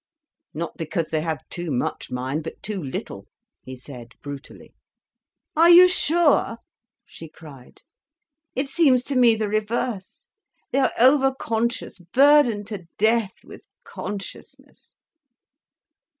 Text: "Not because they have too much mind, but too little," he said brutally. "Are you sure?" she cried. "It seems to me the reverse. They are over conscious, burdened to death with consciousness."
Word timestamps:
"Not 0.55 0.77
because 0.77 1.11
they 1.11 1.21
have 1.21 1.47
too 1.47 1.69
much 1.69 2.09
mind, 2.09 2.43
but 2.43 2.63
too 2.63 2.81
little," 2.81 3.27
he 3.61 3.77
said 3.77 4.13
brutally. 4.23 4.73
"Are 5.55 5.69
you 5.69 5.87
sure?" 5.87 6.57
she 7.05 7.29
cried. 7.29 7.83
"It 8.55 8.67
seems 8.67 9.03
to 9.03 9.15
me 9.15 9.35
the 9.35 9.47
reverse. 9.47 10.25
They 10.71 10.79
are 10.79 10.91
over 10.99 11.31
conscious, 11.35 11.99
burdened 11.99 12.65
to 12.69 12.87
death 12.97 13.33
with 13.43 13.61
consciousness." 13.83 14.95